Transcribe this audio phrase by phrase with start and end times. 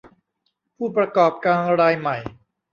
[0.75, 2.17] ผู้ประกอบการรายใหม่